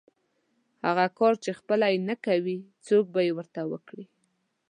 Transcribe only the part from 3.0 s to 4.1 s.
به یې درته وکړي؟